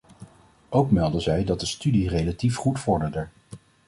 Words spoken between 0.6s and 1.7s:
Ook meldden zij dat de